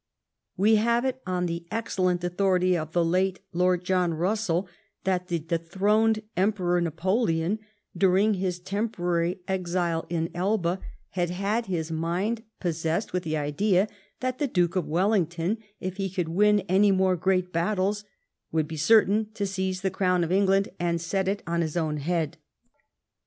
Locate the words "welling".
14.87-15.27